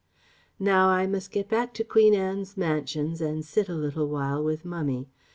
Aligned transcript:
"Now 0.57 0.87
I 0.87 1.05
must 1.05 1.31
go 1.31 1.43
back 1.43 1.75
to 1.75 1.83
Queen 1.83 2.15
Anne's 2.15 2.57
Mansions 2.57 3.21
and 3.21 3.45
sit 3.45 3.69
a 3.69 3.75
little 3.75 4.07
while 4.07 4.43
with 4.43 4.65
Mummy. 4.65 5.11